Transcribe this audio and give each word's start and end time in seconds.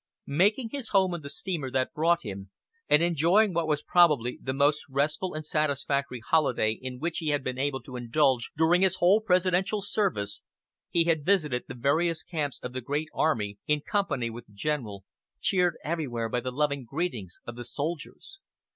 Making 0.25 0.69
his 0.71 0.89
home 0.89 1.13
on 1.13 1.21
the 1.21 1.29
steamer 1.29 1.69
that 1.69 1.93
brought 1.93 2.23
him, 2.23 2.49
and 2.89 3.03
enjoying 3.03 3.53
what 3.53 3.67
was 3.67 3.83
probably 3.83 4.39
the 4.41 4.51
most 4.51 4.81
restful 4.89 5.35
and 5.35 5.45
satisfactory 5.45 6.21
holiday 6.27 6.71
in 6.71 6.97
which 6.97 7.19
he 7.19 7.27
had 7.27 7.43
been 7.43 7.59
able 7.59 7.83
to 7.83 7.95
indulge 7.97 8.49
during 8.57 8.81
his 8.81 8.95
whole 8.95 9.21
presidential 9.21 9.79
service, 9.79 10.41
he 10.89 11.03
had 11.03 11.23
visited 11.23 11.65
the 11.67 11.75
various 11.75 12.23
camps 12.23 12.57
of 12.63 12.73
the 12.73 12.81
great 12.81 13.09
army, 13.13 13.59
in 13.67 13.81
company 13.81 14.31
with 14.31 14.47
the 14.47 14.53
General, 14.53 15.05
cheered 15.39 15.77
everywhere 15.83 16.29
by 16.29 16.39
the 16.39 16.49
loving 16.51 16.83
greetings 16.83 17.37
of 17.45 17.55
the 17.55 17.63
soldiers. 17.63 18.39